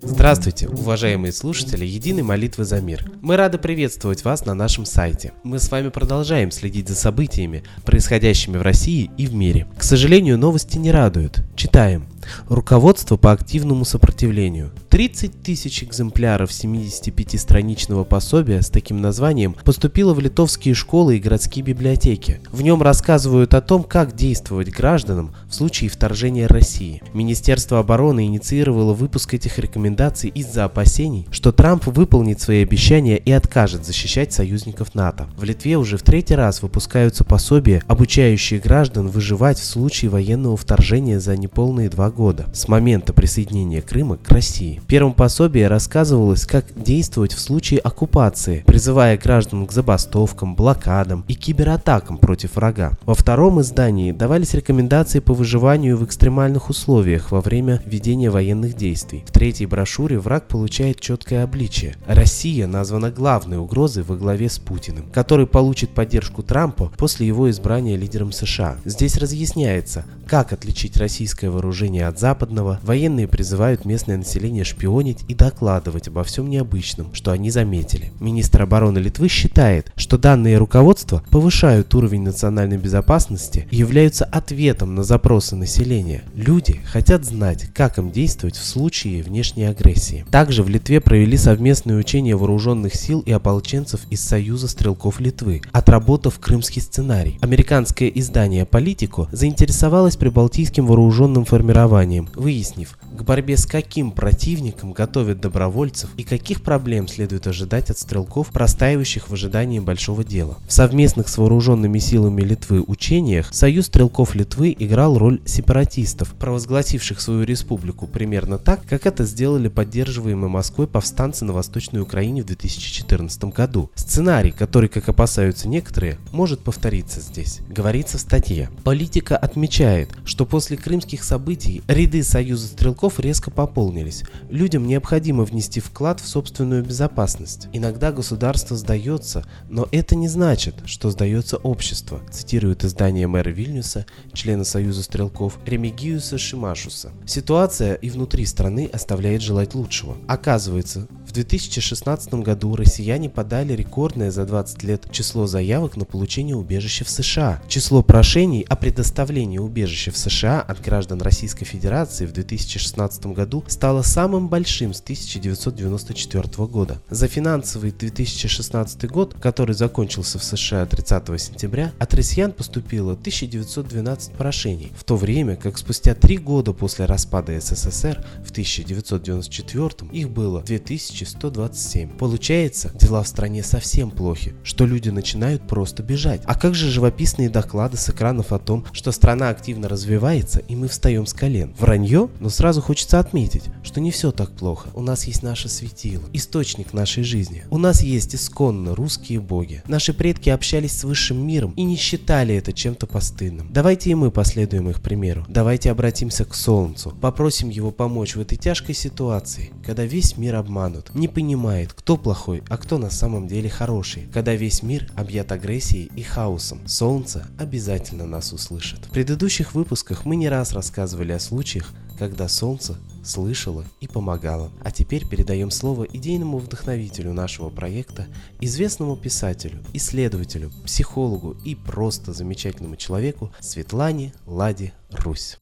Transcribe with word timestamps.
Здравствуйте, 0.00 0.68
уважаемые 0.68 1.32
слушатели 1.32 1.84
Единой 1.84 2.22
молитвы 2.22 2.64
за 2.64 2.80
мир. 2.80 3.10
Мы 3.20 3.36
рады 3.36 3.58
приветствовать 3.58 4.24
вас 4.24 4.44
на 4.44 4.54
нашем 4.54 4.84
сайте. 4.84 5.32
Мы 5.44 5.58
с 5.58 5.70
вами 5.70 5.90
продолжаем 5.90 6.50
следить 6.50 6.88
за 6.88 6.94
событиями, 6.94 7.62
происходящими 7.84 8.56
в 8.56 8.62
России 8.62 9.10
и 9.16 9.26
в 9.26 9.34
мире. 9.34 9.68
К 9.76 9.82
сожалению, 9.82 10.38
новости 10.38 10.78
не 10.78 10.90
радуют. 10.90 11.42
Читаем. 11.54 12.06
Руководство 12.48 13.16
по 13.16 13.32
активному 13.32 13.84
сопротивлению. 13.84 14.72
30 14.92 15.42
тысяч 15.42 15.84
экземпляров 15.84 16.50
75-страничного 16.50 18.04
пособия 18.04 18.60
с 18.60 18.68
таким 18.68 19.00
названием 19.00 19.56
поступило 19.64 20.12
в 20.12 20.20
литовские 20.20 20.74
школы 20.74 21.16
и 21.16 21.18
городские 21.18 21.64
библиотеки. 21.64 22.42
В 22.50 22.60
нем 22.60 22.82
рассказывают 22.82 23.54
о 23.54 23.62
том, 23.62 23.84
как 23.84 24.14
действовать 24.14 24.68
гражданам 24.68 25.34
в 25.48 25.54
случае 25.54 25.88
вторжения 25.88 26.46
России. 26.46 27.02
Министерство 27.14 27.78
обороны 27.78 28.26
инициировало 28.26 28.92
выпуск 28.92 29.32
этих 29.32 29.58
рекомендаций 29.58 30.28
из-за 30.28 30.64
опасений, 30.64 31.26
что 31.30 31.52
Трамп 31.52 31.86
выполнит 31.86 32.42
свои 32.42 32.62
обещания 32.62 33.16
и 33.16 33.32
откажет 33.32 33.86
защищать 33.86 34.34
союзников 34.34 34.94
НАТО. 34.94 35.26
В 35.38 35.44
Литве 35.44 35.78
уже 35.78 35.96
в 35.96 36.02
третий 36.02 36.34
раз 36.34 36.60
выпускаются 36.60 37.24
пособия, 37.24 37.82
обучающие 37.88 38.60
граждан 38.60 39.08
выживать 39.08 39.58
в 39.58 39.64
случае 39.64 40.10
военного 40.10 40.58
вторжения 40.58 41.18
за 41.18 41.34
неполные 41.38 41.88
два 41.88 42.10
года, 42.10 42.44
с 42.52 42.68
момента 42.68 43.14
присоединения 43.14 43.80
Крыма 43.80 44.18
к 44.18 44.28
России. 44.28 44.81
В 44.82 44.86
первом 44.92 45.14
пособии 45.14 45.62
рассказывалось, 45.62 46.44
как 46.44 46.66
действовать 46.76 47.32
в 47.32 47.40
случае 47.40 47.80
оккупации, 47.80 48.62
призывая 48.66 49.16
граждан 49.16 49.66
к 49.66 49.72
забастовкам, 49.72 50.54
блокадам 50.54 51.24
и 51.28 51.34
кибератакам 51.34 52.18
против 52.18 52.56
врага. 52.56 52.92
Во 53.06 53.14
втором 53.14 53.60
издании 53.62 54.12
давались 54.12 54.52
рекомендации 54.52 55.20
по 55.20 55.32
выживанию 55.32 55.96
в 55.96 56.04
экстремальных 56.04 56.68
условиях 56.68 57.30
во 57.30 57.40
время 57.40 57.80
ведения 57.86 58.28
военных 58.28 58.76
действий. 58.76 59.24
В 59.26 59.32
третьей 59.32 59.66
брошюре 59.66 60.18
враг 60.18 60.48
получает 60.48 61.00
четкое 61.00 61.44
обличие. 61.44 61.94
Россия 62.06 62.66
названа 62.66 63.10
главной 63.10 63.58
угрозой 63.58 64.02
во 64.02 64.16
главе 64.16 64.50
с 64.50 64.58
Путиным, 64.58 65.06
который 65.10 65.46
получит 65.46 65.90
поддержку 65.90 66.42
Трампа 66.42 66.90
после 66.98 67.26
его 67.26 67.48
избрания 67.48 67.96
лидером 67.96 68.32
США. 68.32 68.76
Здесь 68.84 69.16
разъясняется, 69.16 70.04
как 70.26 70.52
отличить 70.52 70.96
российское 70.96 71.50
вооружение 71.50 72.06
от 72.06 72.18
западного. 72.18 72.78
Военные 72.82 73.28
призывают 73.28 73.84
местное 73.84 74.16
население 74.18 74.64
шпионить 74.72 75.24
и 75.28 75.34
докладывать 75.34 76.08
обо 76.08 76.24
всем 76.24 76.48
необычном, 76.48 77.14
что 77.14 77.30
они 77.30 77.50
заметили. 77.50 78.12
Министр 78.20 78.62
обороны 78.62 78.98
Литвы 78.98 79.28
считает, 79.28 79.92
что 79.96 80.18
данные 80.18 80.58
руководства 80.58 81.22
повышают 81.30 81.94
уровень 81.94 82.22
национальной 82.22 82.78
безопасности 82.78 83.68
и 83.70 83.76
являются 83.76 84.24
ответом 84.24 84.94
на 84.94 85.04
запросы 85.04 85.56
населения. 85.56 86.22
Люди 86.34 86.80
хотят 86.84 87.24
знать, 87.24 87.66
как 87.74 87.98
им 87.98 88.10
действовать 88.10 88.56
в 88.56 88.64
случае 88.64 89.22
внешней 89.22 89.64
агрессии. 89.64 90.24
Также 90.30 90.62
в 90.62 90.68
Литве 90.68 91.00
провели 91.00 91.36
совместные 91.36 91.98
учения 91.98 92.34
вооруженных 92.34 92.94
сил 92.94 93.20
и 93.20 93.32
ополченцев 93.32 94.00
из 94.10 94.20
Союза 94.20 94.68
стрелков 94.68 95.20
Литвы, 95.20 95.62
отработав 95.72 96.38
крымский 96.38 96.80
сценарий. 96.80 97.38
Американское 97.40 98.08
издание 98.08 98.64
«Политику» 98.64 99.28
заинтересовалось 99.32 100.16
прибалтийским 100.16 100.86
вооруженным 100.86 101.44
формированием, 101.44 102.28
выяснив, 102.34 102.98
к 103.16 103.22
борьбе 103.22 103.56
с 103.56 103.66
каким 103.66 104.10
противником 104.10 104.92
готовят 104.92 105.40
добровольцев 105.40 106.10
и 106.16 106.24
каких 106.24 106.62
проблем 106.62 107.08
следует 107.08 107.46
ожидать 107.46 107.90
от 107.90 107.98
стрелков, 107.98 108.48
простаивающих 108.48 109.28
в 109.28 109.32
ожидании 109.34 109.78
большого 109.78 110.24
дела. 110.24 110.58
В 110.66 110.72
совместных 110.72 111.28
с 111.28 111.38
вооруженными 111.38 111.98
силами 111.98 112.42
Литвы 112.42 112.82
учениях 112.86 113.48
Союз 113.52 113.86
стрелков 113.86 114.34
Литвы 114.34 114.74
играл 114.78 115.18
роль 115.18 115.40
сепаратистов, 115.44 116.34
провозгласивших 116.34 117.20
свою 117.20 117.44
республику 117.44 118.06
примерно 118.06 118.58
так, 118.58 118.84
как 118.86 119.06
это 119.06 119.24
сделали 119.24 119.68
поддерживаемые 119.68 120.48
Москвой 120.48 120.86
повстанцы 120.86 121.44
на 121.44 121.52
Восточной 121.52 122.00
Украине 122.00 122.42
в 122.42 122.46
2014 122.46 123.44
году. 123.44 123.90
Сценарий, 123.94 124.50
который, 124.50 124.88
как 124.88 125.08
опасаются 125.08 125.68
некоторые, 125.68 126.18
может 126.32 126.60
повториться 126.60 127.20
здесь. 127.20 127.60
Говорится 127.68 128.18
в 128.18 128.20
статье. 128.20 128.70
Политика 128.84 129.36
отмечает, 129.36 130.10
что 130.24 130.46
после 130.46 130.76
крымских 130.76 131.24
событий 131.24 131.82
ряды 131.88 132.22
Союза 132.22 132.68
стрелков 132.68 133.01
резко 133.18 133.50
пополнились. 133.50 134.24
Людям 134.50 134.86
необходимо 134.86 135.44
внести 135.44 135.80
вклад 135.80 136.20
в 136.20 136.26
собственную 136.26 136.84
безопасность. 136.84 137.68
Иногда 137.72 138.12
государство 138.12 138.76
сдается, 138.76 139.44
но 139.68 139.88
это 139.92 140.14
не 140.14 140.28
значит, 140.28 140.74
что 140.86 141.10
сдается 141.10 141.56
общество, 141.56 142.20
цитирует 142.30 142.84
издание 142.84 143.26
мэра 143.26 143.50
Вильнюса, 143.50 144.06
члена 144.32 144.64
Союза 144.64 145.02
стрелков 145.02 145.58
Ремигиуса 145.66 146.38
Шимашуса. 146.38 147.12
Ситуация 147.26 147.94
и 147.94 148.10
внутри 148.10 148.46
страны 148.46 148.88
оставляет 148.92 149.42
желать 149.42 149.74
лучшего. 149.74 150.16
Оказывается, 150.28 151.08
в 151.26 151.32
2016 151.32 152.34
году 152.34 152.76
россияне 152.76 153.30
подали 153.30 153.72
рекордное 153.72 154.30
за 154.30 154.44
20 154.44 154.82
лет 154.82 155.10
число 155.10 155.46
заявок 155.46 155.96
на 155.96 156.04
получение 156.04 156.56
убежища 156.56 157.04
в 157.04 157.10
США. 157.10 157.62
Число 157.68 158.02
прошений 158.02 158.66
о 158.68 158.76
предоставлении 158.76 159.58
убежища 159.58 160.10
в 160.10 160.18
США 160.18 160.60
от 160.60 160.82
граждан 160.82 161.22
Российской 161.22 161.64
Федерации 161.64 162.26
в 162.26 162.32
2016 162.32 162.91
году 163.34 163.64
стало 163.66 164.02
самым 164.02 164.48
большим 164.48 164.94
с 164.94 165.00
1994 165.00 166.66
года. 166.66 167.00
За 167.10 167.28
финансовый 167.28 167.92
2016 167.92 169.10
год, 169.10 169.34
который 169.40 169.74
закончился 169.74 170.38
в 170.38 170.44
США 170.44 170.86
30 170.86 171.40
сентября, 171.40 171.92
от 171.98 172.14
россиян 172.14 172.52
поступило 172.52 173.12
1912 173.12 174.32
прошений, 174.32 174.92
в 174.96 175.04
то 175.04 175.16
время 175.16 175.56
как 175.56 175.78
спустя 175.78 176.14
три 176.14 176.38
года 176.38 176.72
после 176.72 177.06
распада 177.06 177.58
СССР 177.60 178.24
в 178.44 178.50
1994 178.50 180.10
их 180.12 180.30
было 180.30 180.62
2000 180.62 181.22
2127. 181.22 182.16
Получается, 182.16 182.90
дела 182.94 183.22
в 183.22 183.28
стране 183.28 183.62
совсем 183.62 184.10
плохи, 184.10 184.54
что 184.62 184.86
люди 184.86 185.10
начинают 185.10 185.66
просто 185.66 186.02
бежать. 186.02 186.42
А 186.44 186.54
как 186.54 186.74
же 186.74 186.90
живописные 186.90 187.48
доклады 187.48 187.96
с 187.96 188.08
экранов 188.08 188.52
о 188.52 188.58
том, 188.58 188.84
что 188.92 189.12
страна 189.12 189.50
активно 189.50 189.88
развивается 189.88 190.60
и 190.60 190.76
мы 190.76 190.88
встаем 190.88 191.26
с 191.26 191.32
колен? 191.32 191.74
Вранье? 191.78 192.28
Но 192.40 192.48
сразу 192.48 192.81
хочется 192.82 193.18
отметить, 193.18 193.64
что 193.82 194.00
не 194.00 194.10
все 194.10 194.32
так 194.32 194.50
плохо. 194.50 194.90
У 194.94 195.00
нас 195.00 195.24
есть 195.24 195.42
наше 195.42 195.68
светило, 195.68 196.24
источник 196.32 196.92
нашей 196.92 197.22
жизни. 197.22 197.64
У 197.70 197.78
нас 197.78 198.02
есть 198.02 198.34
исконно 198.34 198.94
русские 198.94 199.40
боги. 199.40 199.82
Наши 199.86 200.12
предки 200.12 200.50
общались 200.50 200.98
с 200.98 201.04
высшим 201.04 201.46
миром 201.46 201.72
и 201.76 201.84
не 201.84 201.96
считали 201.96 202.54
это 202.54 202.72
чем-то 202.72 203.06
постыдным. 203.06 203.72
Давайте 203.72 204.10
и 204.10 204.14
мы 204.14 204.30
последуем 204.30 204.90
их 204.90 205.00
примеру. 205.00 205.46
Давайте 205.48 205.90
обратимся 205.90 206.44
к 206.44 206.54
Солнцу, 206.54 207.16
попросим 207.20 207.68
его 207.70 207.90
помочь 207.90 208.36
в 208.36 208.40
этой 208.40 208.56
тяжкой 208.56 208.94
ситуации, 208.94 209.72
когда 209.84 210.04
весь 210.04 210.36
мир 210.36 210.56
обманут 210.56 211.14
не 211.14 211.28
понимает, 211.28 211.92
кто 211.92 212.16
плохой, 212.16 212.62
а 212.68 212.76
кто 212.76 212.98
на 212.98 213.10
самом 213.10 213.46
деле 213.46 213.70
хороший. 213.70 214.28
Когда 214.32 214.54
весь 214.54 214.82
мир 214.82 215.10
объят 215.14 215.52
агрессией 215.52 216.10
и 216.16 216.22
хаосом, 216.22 216.86
Солнце 216.86 217.46
обязательно 217.58 218.26
нас 218.26 218.52
услышит. 218.52 219.06
В 219.06 219.10
предыдущих 219.10 219.74
выпусках 219.74 220.24
мы 220.24 220.36
не 220.36 220.48
раз 220.48 220.72
рассказывали 220.72 221.32
о 221.32 221.38
случаях, 221.38 221.92
когда 222.22 222.46
Солнце 222.46 222.98
слышало 223.24 223.84
и 224.00 224.06
помогало. 224.06 224.70
А 224.84 224.92
теперь 224.92 225.26
передаем 225.28 225.72
слово 225.72 226.04
идейному 226.04 226.58
вдохновителю 226.58 227.32
нашего 227.32 227.68
проекта, 227.68 228.28
известному 228.60 229.16
писателю, 229.16 229.82
исследователю, 229.92 230.70
психологу 230.84 231.56
и 231.64 231.74
просто 231.74 232.32
замечательному 232.32 232.94
человеку 232.94 233.50
Светлане 233.58 234.32
Ладе 234.46 234.92
Русь. 235.10 235.58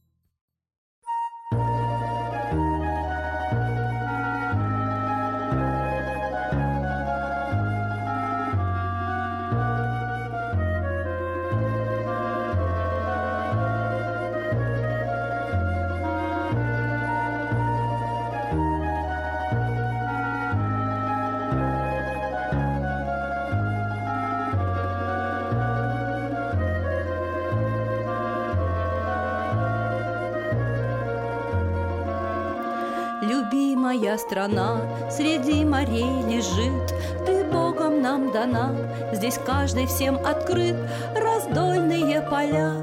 Любимая 34.01 34.17
страна 34.17 34.81
среди 35.11 35.63
морей 35.63 36.23
лежит, 36.27 36.91
Ты 37.23 37.43
Богом 37.43 38.01
нам 38.01 38.31
дана, 38.31 38.73
здесь 39.13 39.37
каждый 39.45 39.85
всем 39.85 40.15
открыт, 40.25 40.75
раздольные 41.15 42.21
поля, 42.23 42.73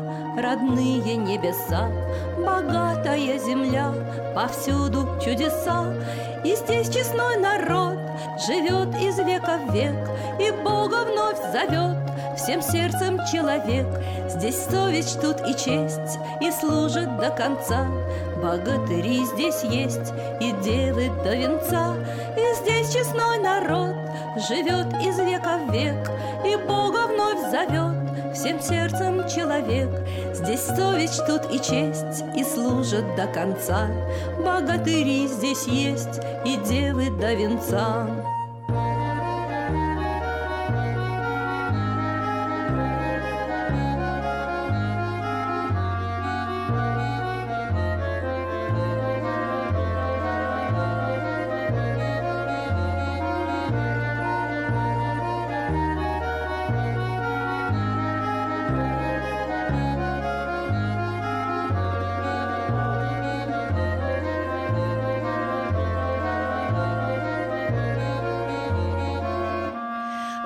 родные 0.41 1.17
небеса, 1.17 1.91
богатая 2.39 3.37
земля, 3.37 3.93
повсюду 4.33 5.09
чудеса, 5.21 5.93
и 6.45 6.55
здесь 6.55 6.89
честной 6.89 7.37
народ 7.37 7.99
живет 8.47 8.95
из 9.03 9.19
века 9.19 9.59
в 9.67 9.75
век, 9.75 9.97
и 10.39 10.53
Бога 10.63 11.05
вновь 11.05 11.41
зовет 11.51 11.99
всем 12.37 12.63
сердцем 12.63 13.19
человек. 13.31 13.87
Здесь 14.29 14.65
совесть 14.71 15.21
тут 15.21 15.41
и 15.41 15.53
честь, 15.53 16.21
и 16.41 16.53
служит 16.53 17.17
до 17.19 17.31
конца. 17.31 17.87
Богатыри 18.43 19.25
здесь 19.25 19.65
есть, 19.65 20.13
и 20.41 20.53
девы 20.63 21.11
до 21.25 21.35
венца, 21.35 21.97
и 22.37 22.55
здесь 22.57 22.93
честной 22.93 23.39
народ 23.41 23.97
живет 24.49 24.87
из 25.03 25.19
века 25.19 25.59
в 25.67 25.73
век, 25.73 26.11
и 26.47 26.57
Бога 26.67 27.09
вновь 27.09 27.51
зовет 27.51 28.09
всем 28.35 28.61
сердцем 28.61 29.29
человек. 29.29 29.89
Здесь 30.33 30.65
совесть 30.65 31.27
тут 31.27 31.53
и 31.53 31.59
честь, 31.59 32.23
и 32.37 32.45
служат 32.45 33.17
до 33.17 33.27
конца. 33.27 33.89
Богатыри 34.39 35.27
здесь 35.27 35.67
есть, 35.67 36.21
и 36.45 36.57
девы 36.69 37.11
до 37.11 37.35
венца. 37.35 38.07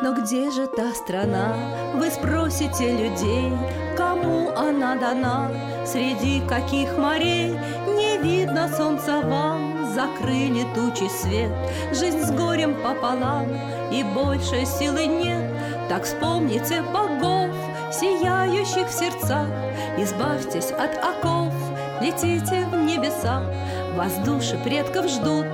Но 0.03 0.13
где 0.13 0.51
же 0.51 0.67
та 0.67 0.93
страна, 0.95 1.55
вы 1.95 2.11
спросите 2.11 2.91
людей, 2.91 3.53
Кому 3.97 4.51
она 4.57 4.97
дана, 4.97 5.49
среди 5.87 6.41
каких 6.49 6.99
морей 6.99 7.57
Не 7.87 8.19
видно 8.19 8.69
солнца 8.69 9.21
вам, 9.21 9.95
закрыли 9.95 10.67
тучи 10.75 11.09
свет 11.09 11.53
Жизнь 11.93 12.21
с 12.21 12.33
горем 12.33 12.75
пополам, 12.83 13.47
и 13.93 14.03
больше 14.03 14.67
силы 14.67 15.07
нет 15.07 15.45
Так 15.89 16.03
вспомните 16.03 16.83
богов, 16.83 17.55
сияющих 17.93 18.89
в 18.89 18.93
сердцах. 18.93 19.49
Избавьтесь 19.99 20.71
от 20.73 20.97
оков, 20.97 21.53
летите 22.01 22.67
в 22.67 22.77
небеса. 22.77 23.43
Вас 23.95 24.17
души 24.25 24.59
предков 24.65 25.09
ждут, 25.09 25.47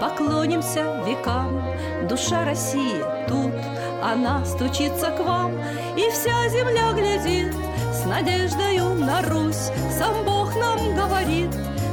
поклонимся 0.00 1.02
векам. 1.06 1.62
Душа 2.08 2.44
России 2.44 3.02
тут— 3.28 3.52
она 4.02 4.44
стучится 4.44 5.10
к 5.10 5.20
вам, 5.20 5.52
и 5.96 6.10
вся 6.10 6.48
земля 6.48 6.92
глядит 6.92 7.52
С 7.92 8.04
надеждою 8.04 8.94
на 8.94 9.22
Русь, 9.22 9.70
сам 9.98 10.24
Бог 10.24 10.54
нам 10.54 10.94
говорит 10.94 11.50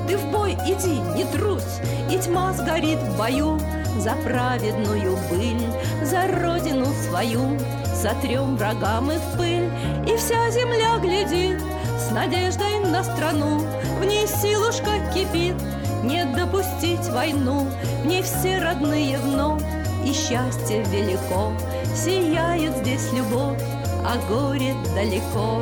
Ты 0.08 0.18
в 0.18 0.32
бой 0.32 0.54
иди, 0.68 1.00
не 1.16 1.24
трусь, 1.26 1.80
и 2.12 2.18
тьма 2.20 2.54
сгорит 2.54 3.00
в 3.00 3.18
бою 3.18 3.60
За 3.98 4.14
праведную 4.24 5.18
быль, 5.30 5.66
за 6.04 6.28
родину 6.28 6.86
свою 7.08 7.58
Сотрем 7.96 8.58
врагам 8.58 9.12
и 9.12 9.18
в 9.18 9.38
пыль, 9.38 9.72
и 10.08 10.16
вся 10.18 10.50
земля 10.52 10.98
глядит 11.00 11.62
С 11.98 12.12
надеждой 12.12 12.80
на 12.80 13.04
страну, 13.04 13.62
в 14.00 14.06
ней 14.06 14.28
силушка 14.28 14.92
кипит 15.14 15.56
Не 16.04 16.26
допустить 16.26 17.08
войну, 17.10 17.66
в 18.04 18.06
ней 18.06 18.22
все 18.22 18.60
родные 18.60 19.18
вновь 19.18 19.64
и 20.06 20.12
счастье 20.12 20.84
велико, 20.92 21.54
Сияет 21.96 22.78
здесь 22.78 23.14
любовь, 23.14 23.62
а 24.06 24.18
горе 24.28 24.74
далеко. 24.94 25.62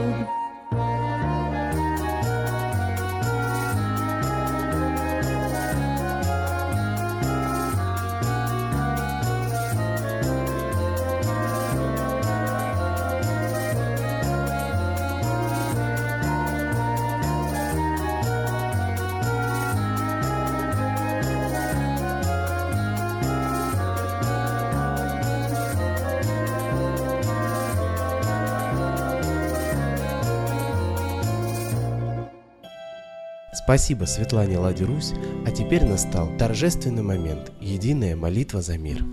Спасибо 33.53 34.05
Светлане 34.05 34.59
Ладе 34.59 34.85
Русь, 34.85 35.13
а 35.45 35.51
теперь 35.51 35.83
настал 35.83 36.29
торжественный 36.37 37.03
момент– 37.03 37.51
единая 37.59 38.15
молитва 38.15 38.61
за 38.61 38.77
мир. 38.77 39.03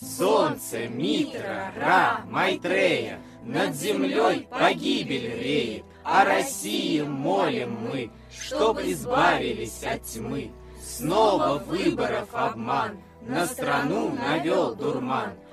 Солнце, 0.00 0.88
Митра, 0.88 1.72
Ра, 1.78 2.20
Майтрея, 2.28 3.20
Над 3.44 3.76
землей 3.76 4.48
погибель 4.50 5.40
реет, 5.40 5.84
О 6.02 6.24
России 6.24 7.02
молим 7.02 7.72
мы, 7.88 8.10
Чтоб 8.36 8.80
избавились 8.80 9.84
от 9.84 10.02
тьмы. 10.02 10.50
Снова 10.84 11.58
выборов 11.58 12.28
обман, 12.32 12.98
На 13.22 13.46
страну 13.46 14.10
навел 14.10 14.74
дурман, 14.74 15.30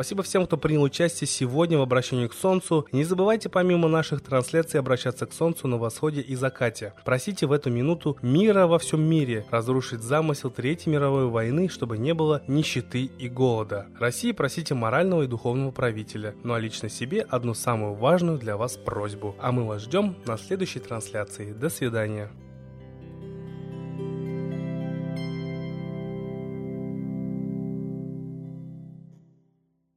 Спасибо 0.00 0.22
всем, 0.22 0.46
кто 0.46 0.56
принял 0.56 0.82
участие 0.82 1.28
сегодня 1.28 1.76
в 1.76 1.82
обращении 1.82 2.26
к 2.26 2.32
Солнцу. 2.32 2.86
Не 2.90 3.04
забывайте 3.04 3.50
помимо 3.50 3.86
наших 3.86 4.22
трансляций 4.22 4.80
обращаться 4.80 5.26
к 5.26 5.34
Солнцу 5.34 5.68
на 5.68 5.76
восходе 5.76 6.22
и 6.22 6.34
закате. 6.36 6.94
Просите 7.04 7.44
в 7.44 7.52
эту 7.52 7.68
минуту 7.68 8.16
мира 8.22 8.66
во 8.66 8.78
всем 8.78 9.02
мире, 9.02 9.44
разрушить 9.50 10.00
замысел 10.00 10.50
Третьей 10.50 10.90
мировой 10.90 11.26
войны, 11.26 11.68
чтобы 11.68 11.98
не 11.98 12.14
было 12.14 12.40
нищеты 12.46 13.10
и 13.18 13.28
голода. 13.28 13.88
России 13.98 14.32
просите 14.32 14.72
морального 14.72 15.24
и 15.24 15.26
духовного 15.26 15.70
правителя, 15.70 16.34
ну 16.44 16.54
а 16.54 16.58
лично 16.58 16.88
себе 16.88 17.20
одну 17.28 17.52
самую 17.52 17.92
важную 17.92 18.38
для 18.38 18.56
вас 18.56 18.78
просьбу. 18.78 19.36
А 19.38 19.52
мы 19.52 19.66
вас 19.66 19.82
ждем 19.82 20.16
на 20.24 20.38
следующей 20.38 20.78
трансляции. 20.78 21.52
До 21.52 21.68
свидания. 21.68 22.30